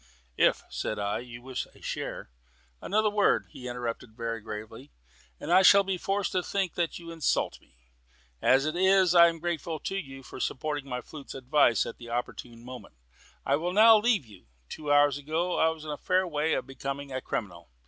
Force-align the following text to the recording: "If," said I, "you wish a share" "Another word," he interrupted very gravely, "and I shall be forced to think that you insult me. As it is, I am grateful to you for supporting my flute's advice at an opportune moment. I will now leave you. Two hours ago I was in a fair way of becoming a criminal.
"If," 0.39 0.63
said 0.67 0.97
I, 0.97 1.19
"you 1.19 1.43
wish 1.43 1.67
a 1.75 1.79
share" 1.79 2.31
"Another 2.81 3.11
word," 3.11 3.45
he 3.51 3.67
interrupted 3.67 4.17
very 4.17 4.41
gravely, 4.41 4.91
"and 5.39 5.53
I 5.53 5.61
shall 5.61 5.83
be 5.83 5.99
forced 5.99 6.31
to 6.31 6.41
think 6.41 6.73
that 6.73 6.97
you 6.97 7.11
insult 7.11 7.61
me. 7.61 7.75
As 8.41 8.65
it 8.65 8.75
is, 8.75 9.13
I 9.13 9.27
am 9.27 9.37
grateful 9.37 9.79
to 9.81 9.95
you 9.95 10.23
for 10.23 10.39
supporting 10.39 10.89
my 10.89 11.01
flute's 11.01 11.35
advice 11.35 11.85
at 11.85 11.99
an 11.99 12.09
opportune 12.09 12.65
moment. 12.65 12.95
I 13.45 13.57
will 13.57 13.73
now 13.73 13.95
leave 13.95 14.25
you. 14.25 14.47
Two 14.69 14.91
hours 14.91 15.19
ago 15.19 15.59
I 15.59 15.69
was 15.69 15.85
in 15.85 15.91
a 15.91 15.97
fair 15.97 16.27
way 16.27 16.53
of 16.55 16.65
becoming 16.65 17.11
a 17.11 17.21
criminal. 17.21 17.69